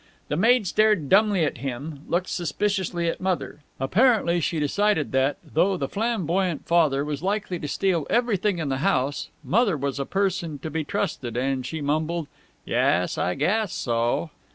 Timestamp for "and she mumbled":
11.37-12.25